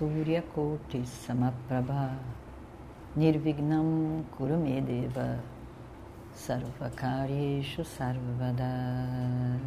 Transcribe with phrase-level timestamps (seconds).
[0.00, 2.16] Mahakaya Suryakoti Samaprabha
[3.16, 5.38] Nirvignam Kurumedeva
[6.34, 9.60] Sarvakaryeshu Sarvada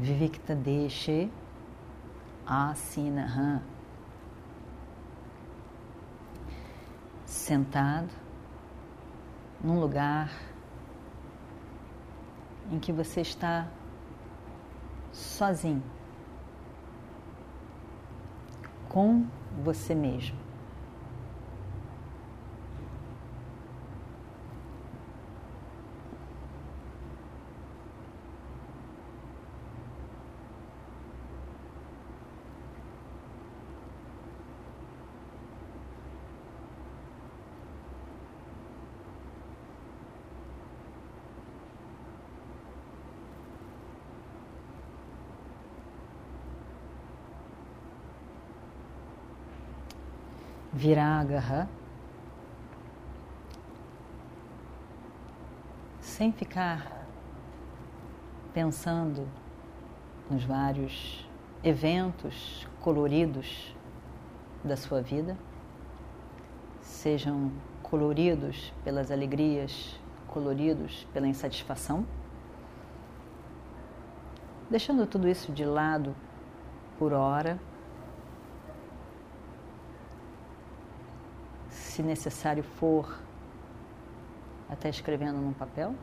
[0.00, 1.30] Vivikta Deshe
[2.46, 3.60] Asinahan.
[7.26, 8.08] Sentado
[9.62, 10.32] num lugar
[12.70, 13.68] em que você está
[15.12, 15.82] sozinho,
[18.88, 19.26] com
[19.62, 20.39] você mesmo.
[50.72, 51.68] Viragaha,
[56.00, 57.04] sem ficar
[58.54, 59.26] pensando
[60.30, 61.28] nos vários
[61.64, 63.74] eventos coloridos
[64.62, 65.36] da sua vida,
[66.80, 67.50] sejam
[67.82, 69.98] coloridos pelas alegrias,
[70.28, 72.06] coloridos pela insatisfação,
[74.70, 76.14] deixando tudo isso de lado
[76.96, 77.58] por hora
[82.00, 83.18] se necessário for,
[84.68, 85.94] até escrevendo num papel?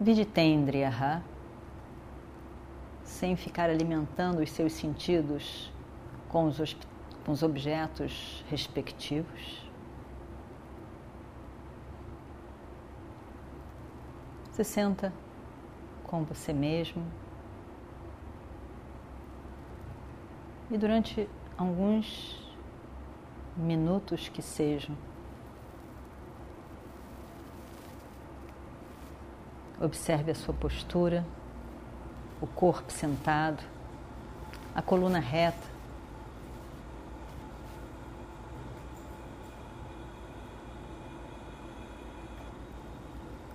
[0.00, 1.22] Viditendriya,
[3.02, 5.70] sem ficar alimentando os seus sentidos
[6.28, 6.76] com os,
[7.26, 9.67] com os objetos respectivos.
[14.58, 15.12] Você senta
[16.02, 17.06] com você mesmo
[20.68, 22.44] e durante alguns
[23.56, 24.96] minutos que sejam,
[29.80, 31.24] observe a sua postura,
[32.40, 33.62] o corpo sentado,
[34.74, 35.77] a coluna reta.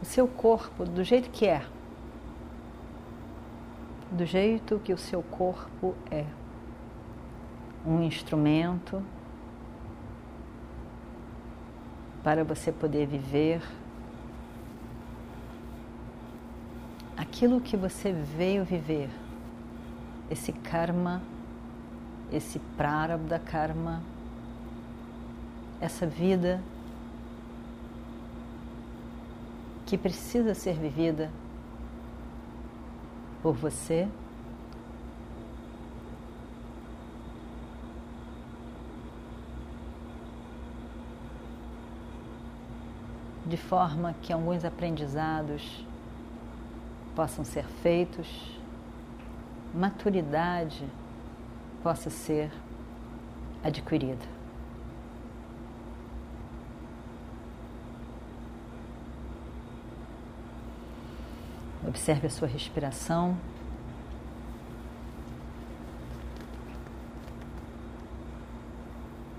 [0.00, 1.64] O seu corpo do jeito que é.
[4.10, 6.24] Do jeito que o seu corpo é.
[7.86, 9.02] Um instrumento
[12.22, 13.62] para você poder viver
[17.20, 19.08] aquilo que você veio viver,
[20.30, 21.22] esse karma,
[22.32, 24.02] esse prarabdha karma,
[25.80, 26.60] essa vida
[29.90, 31.32] que precisa ser vivida
[33.42, 34.06] por você.
[43.44, 45.84] De forma que alguns aprendizados
[47.16, 48.56] possam ser feitos,
[49.74, 50.86] maturidade
[51.82, 52.52] possa ser
[53.64, 54.39] adquirida.
[61.90, 63.36] Observe a sua respiração.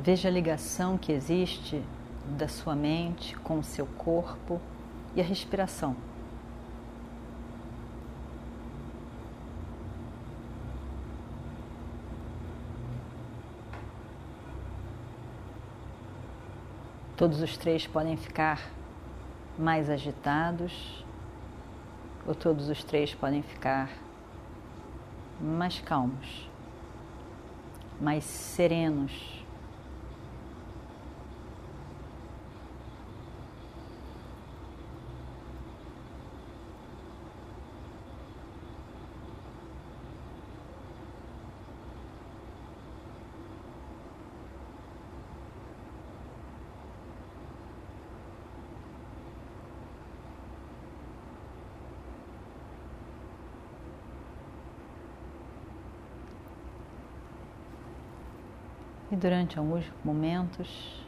[0.00, 1.80] Veja a ligação que existe
[2.36, 4.60] da sua mente com o seu corpo
[5.14, 5.94] e a respiração.
[17.16, 18.68] Todos os três podem ficar
[19.56, 21.04] mais agitados
[22.26, 23.90] ou todos os três podem ficar
[25.40, 26.48] mais calmos.
[28.00, 29.41] mais serenos.
[59.12, 61.06] E durante alguns momentos,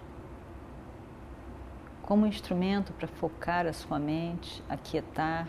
[2.02, 5.48] como instrumento para focar a sua mente, aquietar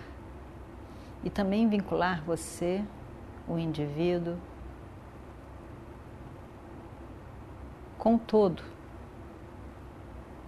[1.21, 2.81] e também vincular você,
[3.45, 4.37] o indivíduo,
[7.97, 8.63] com o todo,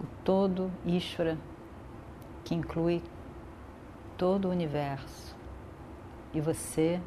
[0.00, 1.36] o todo Ishvara,
[2.42, 3.02] que inclui
[4.16, 5.36] todo o universo,
[6.32, 7.02] e você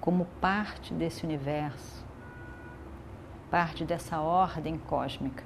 [0.00, 2.07] como parte desse universo
[3.50, 5.44] parte dessa ordem cósmica.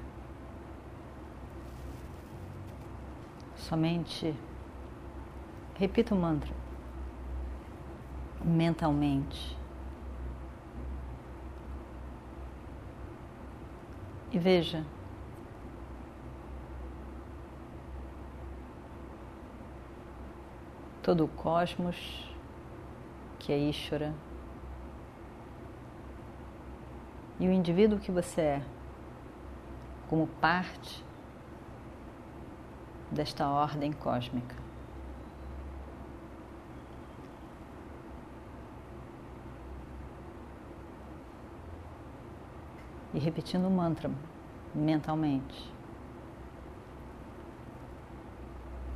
[3.56, 4.34] Somente
[5.74, 6.62] repita o mantra
[8.44, 9.56] mentalmente.
[14.30, 14.84] E veja,
[21.02, 22.34] todo o cosmos,
[23.38, 24.14] que é Ishvara,
[27.42, 28.62] e o indivíduo que você é,
[30.08, 31.04] como parte
[33.10, 34.54] desta ordem cósmica.
[43.12, 44.08] E repetindo o mantra
[44.72, 45.74] mentalmente.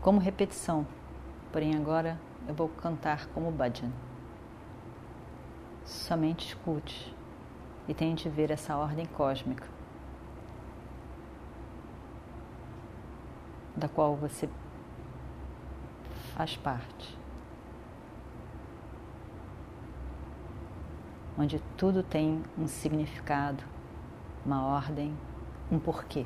[0.00, 0.86] Como repetição,
[1.50, 2.16] porém agora
[2.46, 3.90] eu vou cantar como bhajan.
[5.84, 7.15] Somente escute
[7.88, 9.66] e tente ver essa ordem cósmica
[13.76, 14.48] da qual você
[16.34, 17.16] faz parte.
[21.38, 23.62] Onde tudo tem um significado,
[24.44, 25.14] uma ordem,
[25.70, 26.24] um porquê.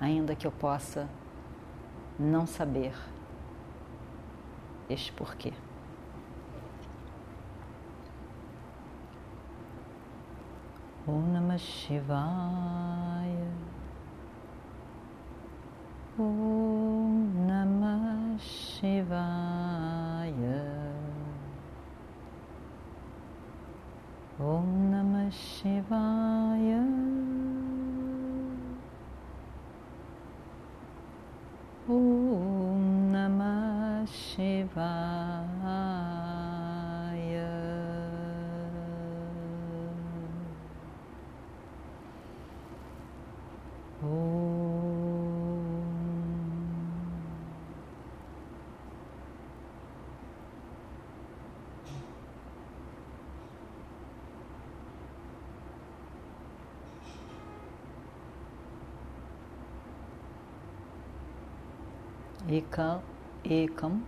[0.00, 1.08] Ainda que eu possa
[2.18, 2.94] não saber
[4.88, 5.52] este porquê.
[11.08, 13.48] Om Namah Shivaya.
[16.18, 16.68] Om.
[62.50, 63.02] Eka,
[63.44, 64.02] ekam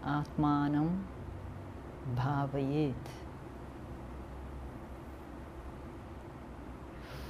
[0.00, 1.02] atmanam
[2.14, 2.94] bhavayet.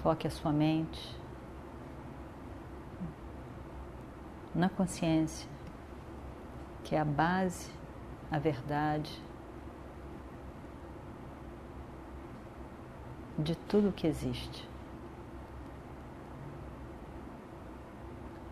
[0.02, 1.16] Foque a sua mente
[4.54, 5.48] na consciência,
[6.84, 7.70] que é a base,
[8.30, 9.18] a verdade
[13.38, 14.68] de tudo que existe.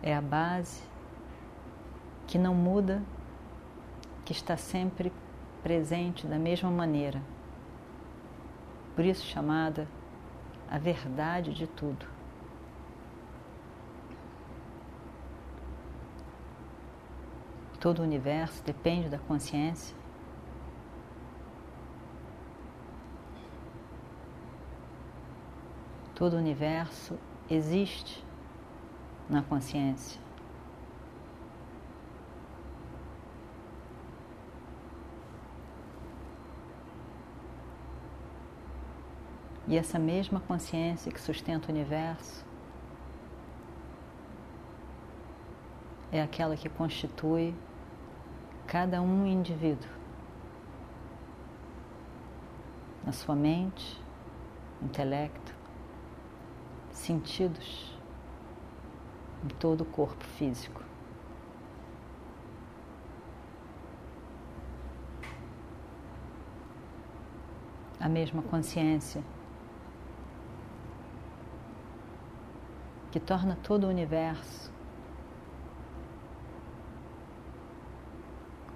[0.01, 0.94] É a base
[2.27, 3.03] que não muda,
[4.23, 5.11] que está sempre
[5.61, 7.21] presente da mesma maneira.
[8.95, 9.87] Por isso chamada
[10.69, 12.05] a verdade de tudo.
[17.79, 19.95] Todo o universo depende da consciência.
[26.15, 28.25] Todo o universo existe
[29.29, 30.24] na consciência.
[39.67, 42.45] E essa mesma consciência que sustenta o universo
[46.11, 47.55] é aquela que constitui
[48.67, 49.89] cada um indivíduo
[53.03, 53.99] na sua mente,
[54.81, 55.55] intelecto,
[56.91, 57.99] sentidos
[59.43, 60.83] em todo o corpo físico.
[67.99, 69.23] A mesma consciência
[73.15, 74.69] que torna todo o universo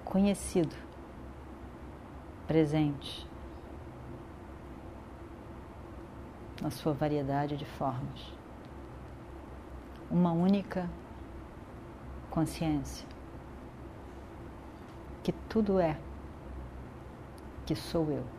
[0.05, 0.73] conhecido,
[2.47, 3.27] presente
[6.61, 8.33] na sua variedade de formas.
[10.09, 10.89] Uma única
[12.29, 13.05] consciência
[15.21, 15.99] que tudo é,
[17.65, 18.38] que sou eu.